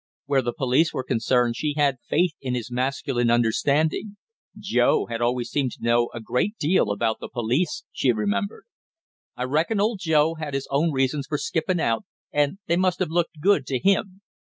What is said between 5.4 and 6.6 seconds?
seemed to know a great